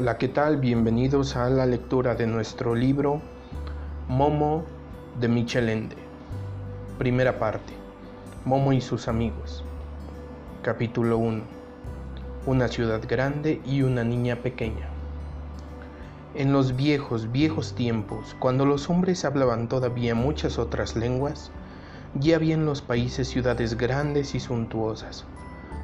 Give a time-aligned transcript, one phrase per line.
[0.00, 0.56] Hola, ¿qué tal?
[0.56, 3.20] Bienvenidos a la lectura de nuestro libro
[4.08, 4.64] Momo
[5.20, 5.96] de Michel Ende.
[6.96, 7.74] Primera parte.
[8.46, 9.62] Momo y sus amigos.
[10.62, 11.42] Capítulo 1.
[12.46, 14.88] Una ciudad grande y una niña pequeña.
[16.34, 21.50] En los viejos, viejos tiempos, cuando los hombres hablaban todavía muchas otras lenguas,
[22.14, 25.26] ya había en los países ciudades grandes y suntuosas.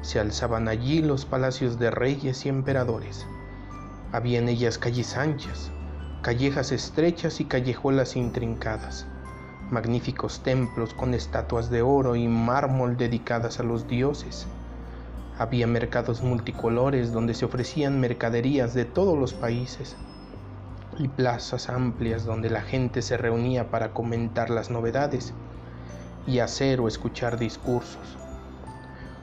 [0.01, 3.27] Se alzaban allí los palacios de reyes y emperadores
[4.11, 5.71] había en ellas calles anchas,
[6.21, 9.05] callejas estrechas y callejuelas intrincadas,
[9.69, 14.47] magníficos templos con estatuas de oro y mármol dedicadas a los dioses.
[15.37, 19.95] Había mercados multicolores donde se ofrecían mercaderías de todos los países
[20.97, 25.33] y plazas amplias donde la gente se reunía para comentar las novedades
[26.25, 28.17] y hacer o escuchar discursos.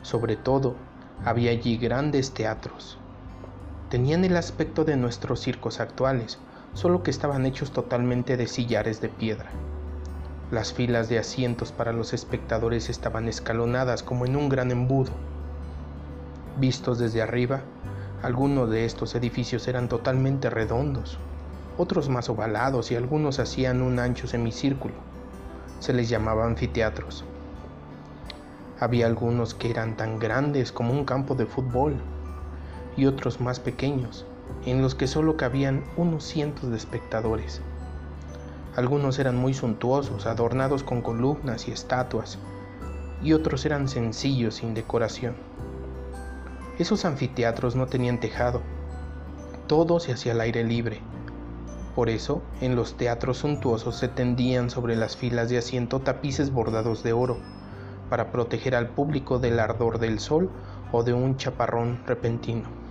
[0.02, 0.76] Sobre todo,
[1.24, 2.98] había allí grandes teatros,
[3.90, 6.38] Tenían el aspecto de nuestros circos actuales,
[6.72, 9.50] solo que estaban hechos totalmente de sillares de piedra.
[10.50, 15.12] Las filas de asientos para los espectadores estaban escalonadas como en un gran embudo.
[16.58, 17.60] Vistos desde arriba,
[18.22, 21.18] algunos de estos edificios eran totalmente redondos,
[21.76, 24.94] otros más ovalados y algunos hacían un ancho semicírculo.
[25.78, 27.24] Se les llamaba anfiteatros.
[28.80, 32.00] Había algunos que eran tan grandes como un campo de fútbol
[32.96, 34.26] y otros más pequeños,
[34.66, 37.60] en los que solo cabían unos cientos de espectadores.
[38.76, 42.38] Algunos eran muy suntuosos, adornados con columnas y estatuas,
[43.22, 45.34] y otros eran sencillos, sin decoración.
[46.78, 48.62] Esos anfiteatros no tenían tejado,
[49.66, 51.00] todo se hacía al aire libre.
[51.94, 57.02] Por eso, en los teatros suntuosos se tendían sobre las filas de asiento tapices bordados
[57.02, 57.38] de oro,
[58.10, 60.50] para proteger al público del ardor del sol
[60.92, 62.83] o de un chaparrón repentino.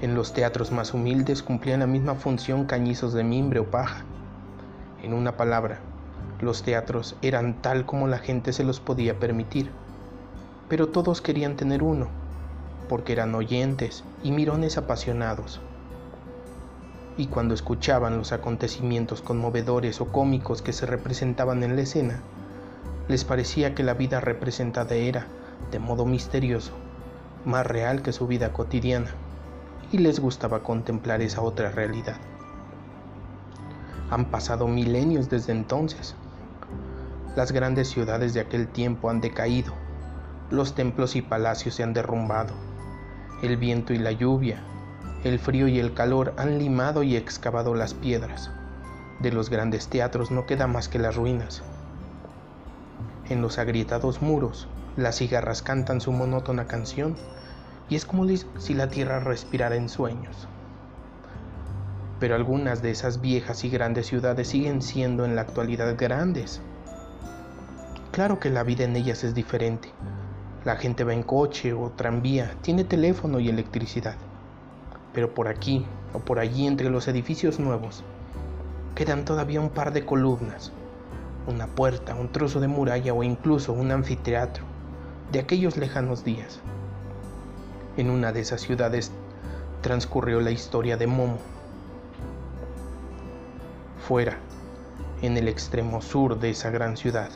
[0.00, 4.04] En los teatros más humildes cumplían la misma función cañizos de mimbre o paja.
[5.02, 5.80] En una palabra,
[6.40, 9.72] los teatros eran tal como la gente se los podía permitir,
[10.68, 12.06] pero todos querían tener uno,
[12.88, 15.60] porque eran oyentes y mirones apasionados.
[17.16, 22.20] Y cuando escuchaban los acontecimientos conmovedores o cómicos que se representaban en la escena,
[23.08, 25.26] les parecía que la vida representada era,
[25.72, 26.70] de modo misterioso,
[27.44, 29.10] más real que su vida cotidiana
[29.90, 32.16] y les gustaba contemplar esa otra realidad.
[34.10, 36.14] Han pasado milenios desde entonces.
[37.36, 39.72] Las grandes ciudades de aquel tiempo han decaído,
[40.50, 42.54] los templos y palacios se han derrumbado,
[43.42, 44.62] el viento y la lluvia,
[45.24, 48.50] el frío y el calor han limado y excavado las piedras.
[49.20, 51.62] De los grandes teatros no queda más que las ruinas.
[53.28, 57.16] En los agrietados muros, las cigarras cantan su monótona canción
[57.88, 58.26] y es como
[58.58, 60.48] si la tierra respirara en sueños.
[62.20, 66.60] Pero algunas de esas viejas y grandes ciudades siguen siendo en la actualidad grandes.
[68.10, 69.90] Claro que la vida en ellas es diferente.
[70.64, 74.16] La gente va en coche o tranvía, tiene teléfono y electricidad.
[75.12, 78.02] Pero por aquí o por allí entre los edificios nuevos
[78.94, 80.72] quedan todavía un par de columnas,
[81.46, 84.64] una puerta, un trozo de muralla o incluso un anfiteatro
[85.30, 86.60] de aquellos lejanos días.
[87.98, 89.10] En una de esas ciudades
[89.82, 91.38] transcurrió la historia de Momo.
[94.06, 94.38] Fuera,
[95.20, 97.30] en el extremo sur de esa gran ciudad,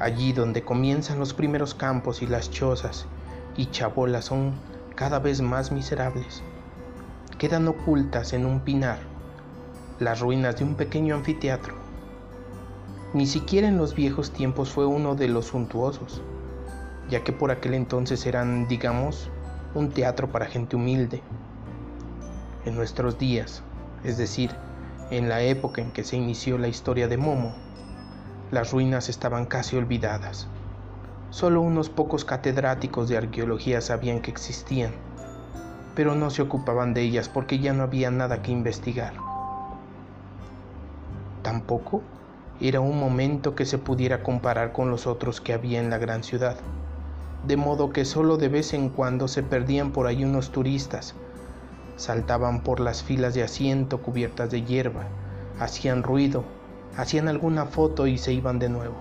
[0.00, 3.06] allí donde comienzan los primeros campos y las chozas
[3.56, 4.54] y chabolas son
[4.96, 6.42] cada vez más miserables,
[7.38, 8.98] quedan ocultas en un pinar
[10.00, 11.76] las ruinas de un pequeño anfiteatro.
[13.14, 16.22] Ni siquiera en los viejos tiempos fue uno de los suntuosos,
[17.08, 19.30] ya que por aquel entonces eran, digamos,
[19.74, 21.22] un teatro para gente humilde.
[22.64, 23.62] En nuestros días,
[24.02, 24.50] es decir,
[25.10, 27.54] en la época en que se inició la historia de Momo,
[28.50, 30.48] las ruinas estaban casi olvidadas.
[31.30, 34.92] Solo unos pocos catedráticos de arqueología sabían que existían,
[35.94, 39.14] pero no se ocupaban de ellas porque ya no había nada que investigar.
[41.42, 42.02] Tampoco
[42.60, 46.24] era un momento que se pudiera comparar con los otros que había en la gran
[46.24, 46.56] ciudad
[47.46, 51.14] de modo que solo de vez en cuando se perdían por ahí unos turistas.
[51.96, 55.06] Saltaban por las filas de asiento cubiertas de hierba,
[55.58, 56.44] hacían ruido,
[56.96, 58.96] hacían alguna foto y se iban de nuevo.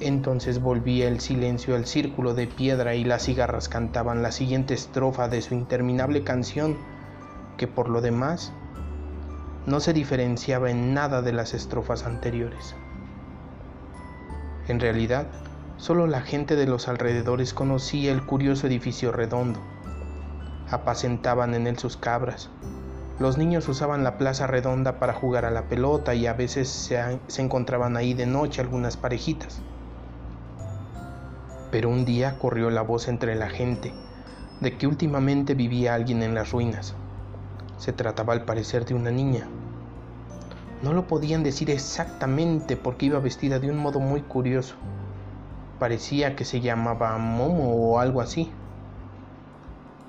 [0.00, 5.28] Entonces volvía el silencio al círculo de piedra y las cigarras cantaban la siguiente estrofa
[5.28, 6.76] de su interminable canción,
[7.56, 8.52] que por lo demás
[9.66, 12.74] no se diferenciaba en nada de las estrofas anteriores.
[14.66, 15.28] En realidad,
[15.82, 19.58] Solo la gente de los alrededores conocía el curioso edificio redondo.
[20.70, 22.50] apacentaban en él sus cabras.
[23.18, 27.42] Los niños usaban la plaza redonda para jugar a la pelota y a veces se,
[27.42, 29.60] encontraban ahí de noche algunas parejitas.
[31.72, 33.92] Pero un día corrió la voz entre la gente
[34.60, 36.94] de que últimamente vivía alguien en las ruinas.
[37.76, 39.48] Se trataba al parecer de una niña.
[40.80, 44.76] No lo podían decir exactamente porque iba vestida de un modo muy curioso.
[45.82, 48.52] Parecía que se llamaba Momo o algo así.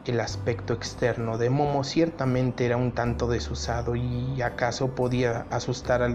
[0.05, 6.07] El aspecto externo de Momo ciertamente era un tanto desusado y acaso podía asustar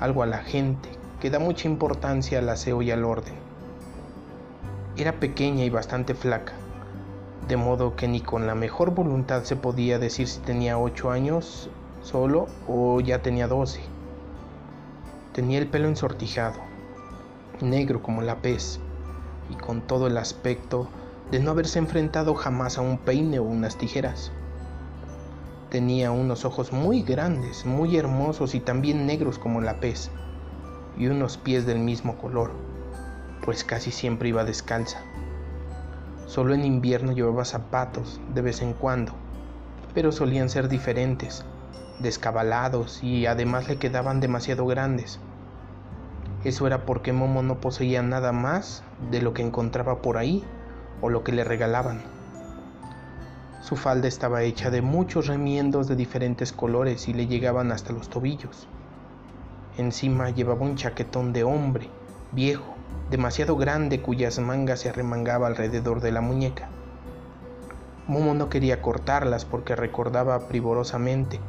[0.00, 0.88] algo a la gente
[1.20, 3.36] que da mucha importancia al aseo y al orden.
[4.96, 6.54] Era pequeña y bastante flaca,
[7.46, 11.70] de modo que ni con la mejor voluntad se podía decir si tenía ocho años
[12.02, 13.80] solo o ya tenía doce.
[15.32, 16.58] Tenía el pelo ensortijado,
[17.60, 18.80] negro como la pez,
[19.50, 20.88] y con todo el aspecto
[21.30, 24.32] de no haberse enfrentado jamás a un peine o unas tijeras.
[25.70, 30.10] Tenía unos ojos muy grandes, muy hermosos y también negros como la pez,
[30.96, 32.52] y unos pies del mismo color,
[33.44, 35.00] pues casi siempre iba descalza.
[36.26, 39.12] Solo en invierno llevaba zapatos de vez en cuando,
[39.94, 41.44] pero solían ser diferentes,
[42.00, 45.20] descabalados y además le quedaban demasiado grandes.
[46.44, 50.44] Eso era porque Momo no poseía nada más de lo que encontraba por ahí
[51.00, 52.02] o lo que le regalaban.
[53.62, 58.08] Su falda estaba hecha de muchos remiendos de diferentes colores y le llegaban hasta los
[58.08, 58.68] tobillos.
[59.76, 61.88] Encima llevaba un chaquetón de hombre,
[62.32, 62.74] viejo,
[63.10, 66.68] demasiado grande cuyas mangas se arremangaba alrededor de la muñeca.
[68.06, 71.40] Momo no quería cortarlas porque recordaba privorosamente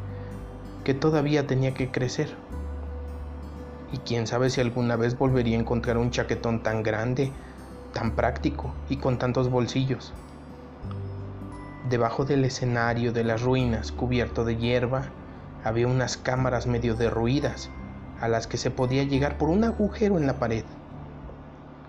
[0.84, 2.36] que todavía tenía que crecer.
[3.92, 7.32] Y quién sabe si alguna vez volvería a encontrar un chaquetón tan grande,
[7.94, 10.14] tan práctico y con tantos bolsillos.
[11.90, 15.06] Debajo del escenario de las ruinas, cubierto de hierba,
[15.64, 17.70] había unas cámaras medio derruidas
[18.22, 20.64] a las que se podía llegar por un agujero en la pared.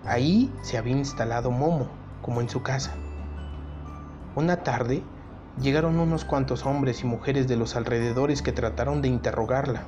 [0.05, 1.87] Ahí se había instalado Momo,
[2.21, 2.95] como en su casa.
[4.35, 5.03] Una tarde
[5.61, 9.83] llegaron unos cuantos hombres y mujeres de los alrededores que trataron de interrogarla.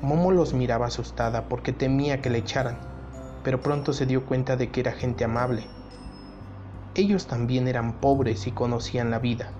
[0.00, 2.78] Momo los miraba asustada porque temía que le echaran,
[3.42, 5.66] pero pronto se dio cuenta de que era gente amable.
[6.94, 9.50] Ellos también eran pobres y conocían la vida.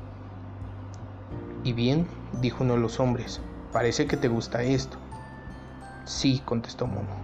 [1.65, 2.07] Y bien,
[2.41, 3.41] dijo uno de los hombres,
[3.73, 4.97] parece que te gusta esto.
[6.05, 7.17] Sí, contestó Momo.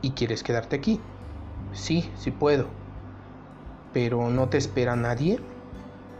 [0.00, 1.00] ¿Y quieres quedarte aquí?
[1.72, 2.66] Sí, sí puedo.
[3.92, 5.38] ¿Pero no te espera nadie?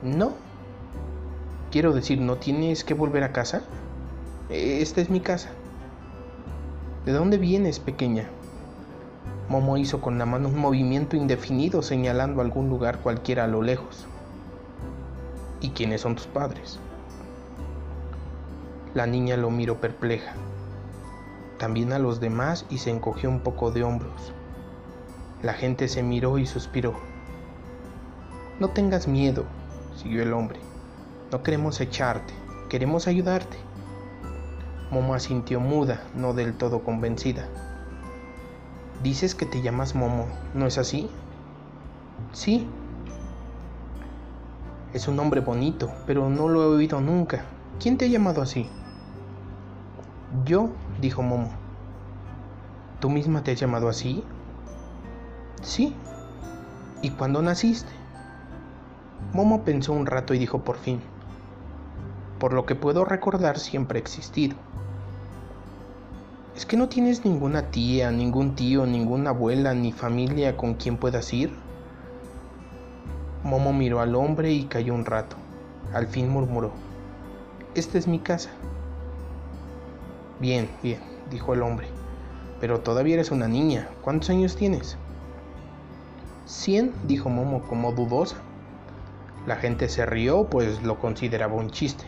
[0.02, 0.34] No.
[1.70, 3.62] Quiero decir, ¿no tienes que volver a casa?
[4.50, 5.48] Esta es mi casa.
[7.04, 8.28] ¿De dónde vienes, pequeña?
[9.48, 14.06] Momo hizo con la mano un movimiento indefinido señalando algún lugar cualquiera a lo lejos.
[15.60, 16.78] ¿Y quiénes son tus padres?
[18.94, 20.34] La niña lo miró perpleja
[21.62, 24.32] también a los demás y se encogió un poco de hombros.
[25.44, 26.94] La gente se miró y suspiró.
[28.58, 29.44] No tengas miedo,
[29.96, 30.58] siguió el hombre.
[31.30, 32.34] No queremos echarte,
[32.68, 33.58] queremos ayudarte.
[34.92, 37.48] Momo asintió muda, no del todo convencida.
[39.02, 41.08] Dices que te llamas Momo, ¿no es así?
[42.32, 42.68] Sí.
[44.92, 47.46] Es un nombre bonito, pero no lo he oído nunca.
[47.80, 48.68] ¿Quién te ha llamado así?
[50.44, 50.68] Yo,
[51.00, 51.52] dijo Momo.
[53.00, 54.22] ¿Tú misma te has llamado así?
[55.62, 55.96] Sí.
[57.00, 57.90] ¿Y cuándo naciste?
[59.32, 61.00] Momo pensó un rato y dijo por fin,
[62.38, 64.54] por lo que puedo recordar siempre he existido.
[66.54, 71.32] ¿Es que no tienes ninguna tía, ningún tío, ninguna abuela, ni familia con quien puedas
[71.32, 71.50] ir?
[73.42, 75.36] Momo miró al hombre y cayó un rato.
[75.94, 76.72] Al fin murmuró,
[77.74, 78.50] Esta es mi casa.
[80.40, 81.88] Bien, bien, dijo el hombre.
[82.60, 83.88] Pero todavía eres una niña.
[84.02, 84.98] ¿Cuántos años tienes?
[86.44, 88.36] Cien, dijo Momo como dudosa.
[89.46, 92.04] La gente se rió, pues lo consideraba un chiste.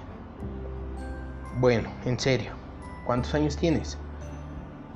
[1.61, 2.53] Bueno, en serio,
[3.07, 3.99] ¿cuántos años tienes?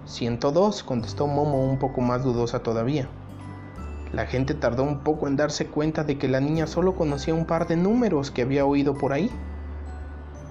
[0.09, 3.09] Ciento dos, contestó Momo un poco más dudosa todavía.
[4.13, 7.45] La gente tardó un poco en darse cuenta de que la niña solo conocía un
[7.45, 9.31] par de números que había oído por ahí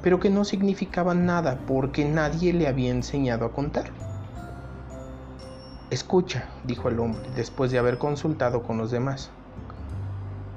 [0.02, 3.92] pero que no significaban nada porque nadie le había enseñado a contar.
[5.90, 9.32] Escucha, dijo el hombre, después de haber consultado con los demás.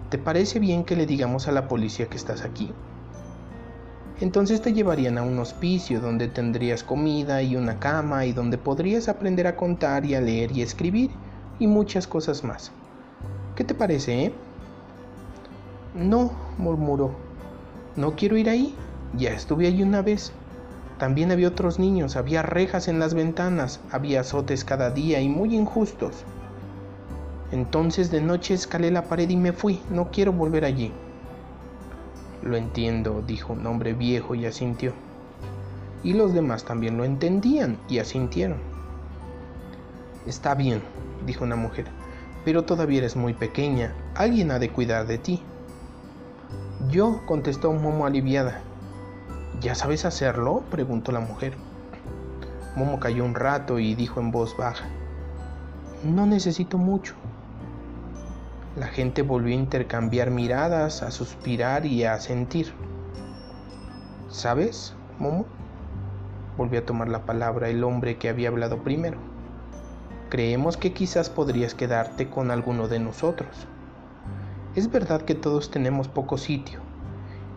[0.08, 2.72] ¿Te parece bien que le digamos a la policía que estás aquí?
[4.20, 9.08] Entonces te llevarían a un hospicio donde tendrías comida y una cama y donde podrías
[9.08, 11.10] aprender a contar y a leer y escribir
[11.58, 12.70] y muchas cosas más.
[13.54, 14.32] ¿Qué te parece, eh?
[15.94, 17.14] No, murmuró.
[17.96, 18.74] No quiero ir ahí.
[19.16, 20.32] Ya estuve allí una vez.
[20.98, 25.56] También había otros niños, había rejas en las ventanas, había azotes cada día y muy
[25.56, 26.24] injustos.
[27.52, 29.80] Entonces de noche escalé la pared y me fui.
[29.88, 30.92] No quiero volver allí.
[32.42, 34.92] Lo entiendo, dijo un hombre viejo y asintió.
[36.02, 38.58] Y los demás también lo entendían y asintieron.
[40.26, 40.82] Está bien,
[41.26, 41.86] dijo una mujer,
[42.44, 43.94] pero todavía eres muy pequeña.
[44.14, 45.42] Alguien ha de cuidar de ti.
[46.88, 48.62] Yo, contestó Momo aliviada.
[49.60, 50.62] ¿Ya sabes hacerlo?
[50.70, 51.54] preguntó la mujer.
[52.76, 54.86] Momo cayó un rato y dijo en voz baja.
[56.02, 57.14] No necesito mucho.
[58.76, 62.72] La gente volvió a intercambiar miradas, a suspirar y a sentir.
[64.28, 65.44] ¿Sabes, Momo?
[66.56, 69.18] Volvió a tomar la palabra el hombre que había hablado primero.
[70.28, 73.66] Creemos que quizás podrías quedarte con alguno de nosotros.
[74.76, 76.78] Es verdad que todos tenemos poco sitio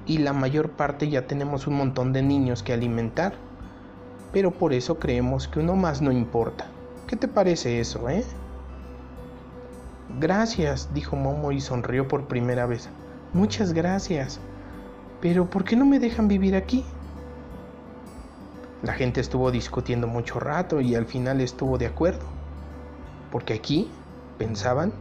[0.07, 3.35] y la mayor parte ya tenemos un montón de niños que alimentar,
[4.31, 6.65] pero por eso creemos que uno más no importa.
[7.05, 8.25] ¿Qué te parece eso, eh?
[10.19, 12.87] Gracias, dijo Momo y sonrió por primera vez.
[13.33, 14.39] Muchas gracias.
[15.21, 16.85] Pero ¿por qué no me dejan vivir aquí?
[18.83, 22.25] La gente estuvo discutiendo mucho rato y al final estuvo de acuerdo.
[23.31, 23.89] Porque aquí,
[24.37, 24.93] pensaban,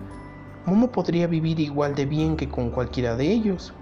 [0.64, 3.74] Momo podría vivir igual de bien que con cualquiera de ellos.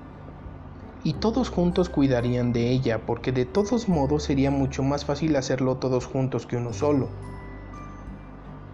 [1.05, 5.77] Y todos juntos cuidarían de ella, porque de todos modos sería mucho más fácil hacerlo
[5.77, 7.09] todos juntos que uno solo.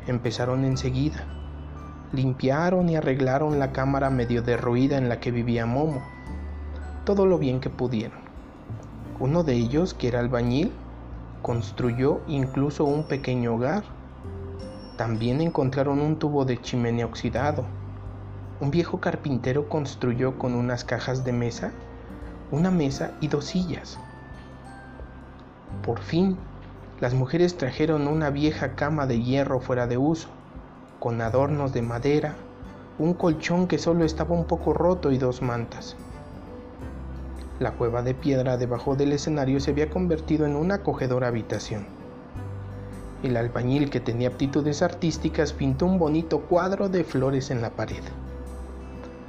[0.07, 1.27] Empezaron enseguida
[2.13, 6.03] limpiaron y arreglaron la cámara medio derruida en la que vivía Momo,
[7.05, 8.19] todo lo bien que pudieron.
[9.19, 10.73] Uno de ellos, que era albañil,
[11.43, 13.85] construyó incluso un pequeño hogar.
[14.97, 17.65] También encontraron un tubo de chimenea oxidado.
[18.61, 21.73] Un viejo carpintero construyó con unas cajas de mesa
[22.51, 23.99] una mesa y dos sillas.
[25.85, 26.37] Por fin,
[27.01, 30.29] las mujeres trajeron una vieja cama de hierro fuera de uso
[31.07, 32.35] con adornos de madera,
[32.99, 35.95] un colchón que solo estaba un poco roto y dos mantas.
[37.61, 41.87] La cueva de piedra debajo del escenario se había convertido en una acogedora habitación.
[43.23, 48.03] El albañil que tenía aptitudes artísticas pintó un bonito cuadro de flores en la pared.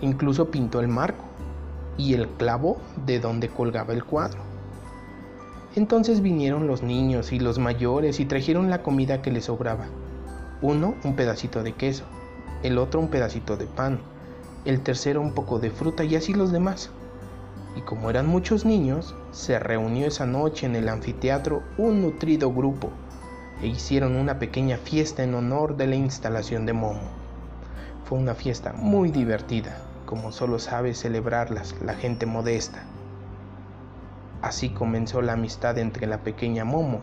[0.01, 1.25] Incluso pintó el marco
[1.95, 4.39] y el clavo de donde colgaba el cuadro.
[5.75, 9.85] Entonces vinieron los niños y los mayores y trajeron la comida que les sobraba
[10.61, 12.05] uno un pedacito de queso,
[12.63, 13.99] el otro un pedacito de pan,
[14.65, 16.89] el tercero un poco de fruta y así los demás.
[17.75, 22.89] Y como eran muchos niños, se reunió esa noche en el anfiteatro un nutrido grupo
[23.61, 27.07] e hicieron una pequeña fiesta en honor de la instalación de Momo.
[28.05, 32.83] Fue una fiesta muy divertida, como solo sabe celebrarlas la gente modesta.
[34.41, 37.01] Así comenzó la amistad entre la pequeña Momo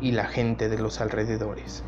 [0.00, 1.82] y la gente de los alrededores.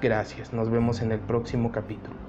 [0.00, 2.27] Gracias, nos vemos en el próximo capítulo.